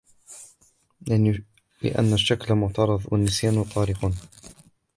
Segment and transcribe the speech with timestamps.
[1.81, 4.11] لِأَنَّ الشَّكْلَ مُعْتَرِضٌ وَالنِّسْيَانَ طَارِقٌ